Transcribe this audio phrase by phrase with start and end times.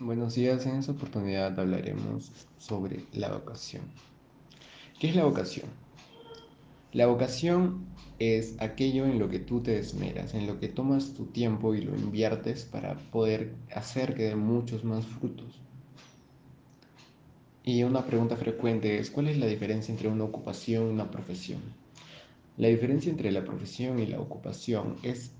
[0.00, 3.82] Buenos días, en esta oportunidad hablaremos sobre la vocación.
[5.00, 5.66] ¿Qué es la vocación?
[6.92, 7.84] La vocación
[8.20, 11.80] es aquello en lo que tú te esmeras, en lo que tomas tu tiempo y
[11.80, 15.60] lo inviertes para poder hacer que dé muchos más frutos.
[17.64, 21.60] Y una pregunta frecuente es, ¿cuál es la diferencia entre una ocupación y una profesión?
[22.56, 25.32] La diferencia entre la profesión y la ocupación es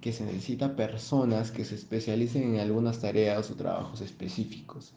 [0.00, 4.92] que se necesita personas que se especialicen en algunas tareas o trabajos específicos.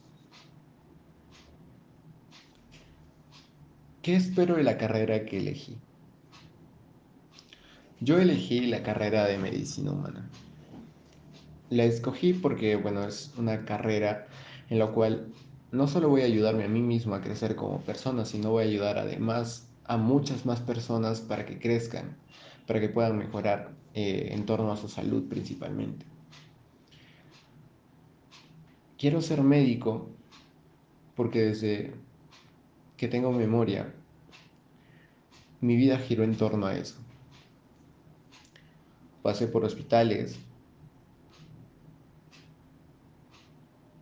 [4.01, 5.77] ¿Qué espero de la carrera que elegí?
[8.01, 10.29] Yo elegí la carrera de medicina humana.
[11.69, 14.27] La escogí porque, bueno, es una carrera
[14.69, 15.27] en la cual
[15.71, 18.67] no solo voy a ayudarme a mí mismo a crecer como persona, sino voy a
[18.67, 22.15] ayudar además a muchas más personas para que crezcan,
[22.65, 26.05] para que puedan mejorar eh, en torno a su salud principalmente.
[28.97, 30.09] Quiero ser médico
[31.15, 31.93] porque desde
[32.97, 33.93] que tengo memoria,
[35.61, 36.95] mi vida giró en torno a eso.
[39.21, 40.39] Pasé por hospitales,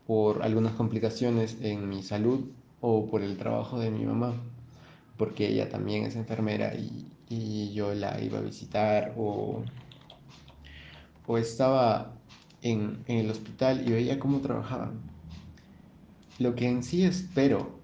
[0.08, 4.34] por algunas complicaciones en mi salud o por el trabajo de mi mamá,
[5.18, 7.08] porque ella también es enfermera y,
[7.74, 9.64] yo la iba a visitar o,
[11.26, 12.14] o estaba
[12.62, 14.92] en, en, el hospital y veía cómo trabajaba.
[16.38, 17.80] Lo que en sí espero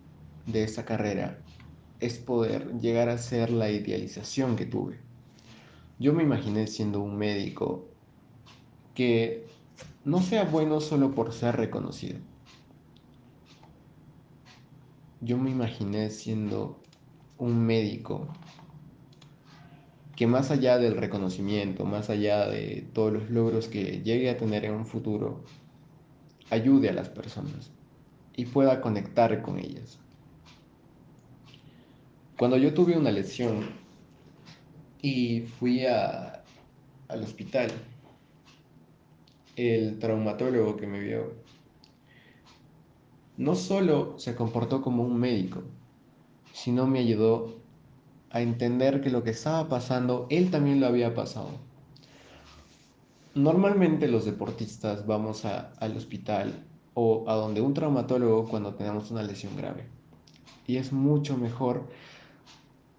[0.48, 1.40] de esta carrera
[2.02, 5.00] es poder llegar a ser la idealización que tuve.
[6.00, 7.88] Yo me imaginé siendo un médico
[8.94, 9.48] que
[10.06, 12.20] no sea bueno solo por ser reconocido.
[15.22, 16.80] Yo me imaginé siendo
[17.38, 18.28] un médico
[20.16, 24.66] que más allá del reconocimiento, más allá de todos los logros que llegue a tener
[24.66, 25.44] en un futuro,
[26.50, 27.72] ayude a las personas
[28.36, 30.00] y pueda conectar con ellas.
[32.38, 33.70] Cuando yo tuve una lesión
[35.02, 36.44] y fui a,
[37.08, 37.72] al hospital,
[39.56, 41.34] el traumatólogo que me vio
[43.38, 45.64] no solo se comportó como un médico,
[46.54, 47.56] sino me ayudó
[48.30, 51.50] a entender que lo que estaba pasando, él también lo había pasado.
[53.36, 59.56] Normalmente los deportistas vamos al hospital o a donde un traumatólogo cuando tenemos una lesión
[59.56, 59.86] grave.
[60.66, 61.88] Y es mucho mejor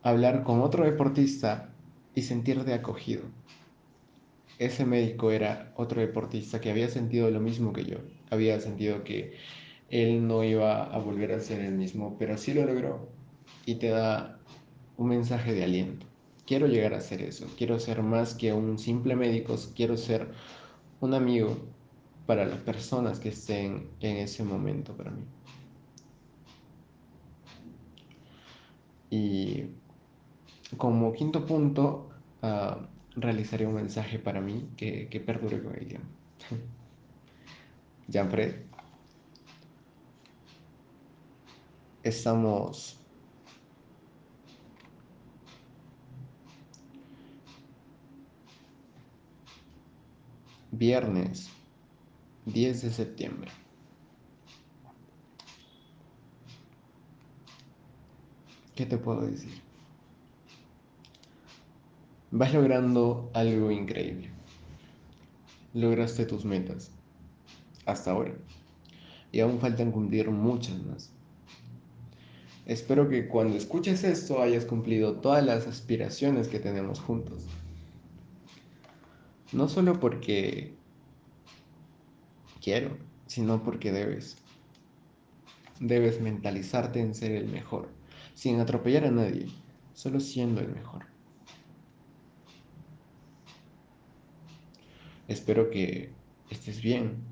[0.02, 1.70] hablar con otro deportista
[2.14, 3.22] y sentirte acogido
[4.58, 7.98] ese médico era otro deportista que había sentido lo mismo que yo.
[8.30, 9.34] Había sentido que
[9.88, 13.08] él no iba a volver a ser el mismo, pero sí lo logró.
[13.66, 14.38] Y te da
[14.96, 16.06] un mensaje de aliento.
[16.46, 17.46] Quiero llegar a ser eso.
[17.56, 19.56] Quiero ser más que un simple médico.
[19.74, 20.32] Quiero ser
[21.00, 21.56] un amigo
[22.26, 25.24] para las personas que estén en ese momento para mí.
[29.10, 29.64] Y
[30.76, 32.10] como quinto punto,
[32.42, 32.82] uh,
[33.16, 36.08] realizaré un mensaje para mí que, que perdure con el tiempo.
[38.08, 38.54] Jean-Fred,
[42.02, 42.98] estamos
[50.70, 51.48] viernes
[52.46, 53.50] 10 de septiembre.
[58.74, 59.60] ¿Qué te puedo decir?
[62.30, 64.30] Vas logrando algo increíble.
[65.74, 66.90] Lograste tus metas.
[67.86, 68.34] Hasta ahora.
[69.32, 71.10] Y aún faltan cumplir muchas más.
[72.66, 77.46] Espero que cuando escuches esto hayas cumplido todas las aspiraciones que tenemos juntos.
[79.52, 80.74] No solo porque
[82.60, 84.36] quiero, sino porque debes.
[85.80, 87.88] Debes mentalizarte en ser el mejor,
[88.34, 89.46] sin atropellar a nadie,
[89.94, 91.06] solo siendo el mejor.
[95.28, 96.10] Espero que
[96.50, 97.22] estés bien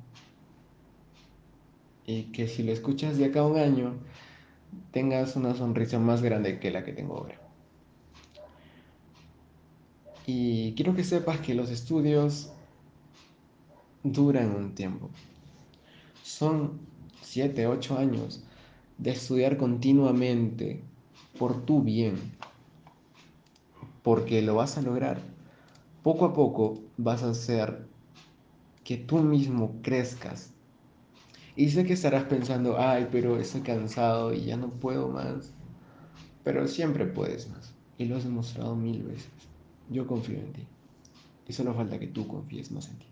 [2.07, 3.95] y que si lo escuchas de acá a un año
[4.93, 7.46] tengas una sonrisa más grande que la que tengo ahora.
[10.27, 12.51] Y quiero que sepas que los estudios
[14.03, 15.09] duran un tiempo.
[16.23, 16.81] Son
[17.23, 18.43] 7, 8 años
[18.99, 20.83] de estudiar continuamente
[21.39, 22.17] por tu bien,
[24.03, 25.37] porque lo vas a lograr
[26.07, 27.85] poco a poco vas a hacer
[28.85, 30.53] que tú mismo crezcas.
[31.57, 35.51] Y sé que estarás pensando, ay, pero estoy cansado y ya no puedo más.
[36.45, 37.75] Pero siempre puedes más.
[37.99, 39.33] Y lo has demostrado mil veces.
[39.89, 40.67] Yo confío en ti.
[41.49, 43.07] Y solo falta que tú confíes más en ti.